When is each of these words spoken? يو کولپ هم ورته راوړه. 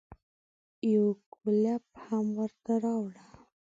يو 0.93 1.05
کولپ 1.33 1.85
هم 2.05 2.25
ورته 2.39 2.73
راوړه. 2.83 3.25